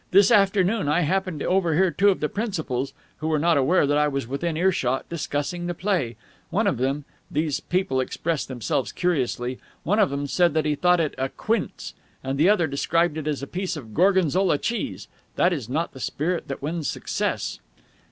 "This 0.09 0.31
afternoon 0.31 0.89
I 0.89 1.01
happened 1.01 1.41
to 1.41 1.45
overhear 1.45 1.91
two 1.91 2.09
of 2.09 2.21
the 2.21 2.27
principals, 2.27 2.91
who 3.17 3.27
were 3.27 3.37
not 3.37 3.55
aware 3.55 3.85
that 3.85 3.99
I 3.99 4.07
was 4.07 4.25
within 4.27 4.57
earshot, 4.57 5.07
discussing 5.09 5.67
the 5.67 5.75
play. 5.75 6.15
One 6.49 6.65
of 6.65 6.77
them 6.77 7.05
these 7.29 7.59
people 7.59 7.99
express 8.01 8.43
themselves 8.43 8.91
curiously 8.91 9.59
one 9.83 9.99
of 9.99 10.09
them 10.09 10.25
said 10.25 10.55
that 10.55 10.65
he 10.65 10.73
thought 10.73 10.99
it 11.01 11.13
a 11.19 11.29
quince: 11.29 11.93
and 12.23 12.39
the 12.39 12.49
other 12.49 12.65
described 12.65 13.15
it 13.15 13.27
as 13.27 13.43
a 13.43 13.45
piece 13.45 13.77
of 13.77 13.93
gorgonzola 13.93 14.57
cheese! 14.57 15.07
That 15.35 15.53
is 15.53 15.69
not 15.69 15.91
the 15.93 15.99
spirit 15.99 16.47
that 16.47 16.63
wins 16.63 16.87
success!" 16.89 17.59